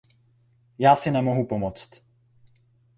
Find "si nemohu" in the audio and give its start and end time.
0.95-1.45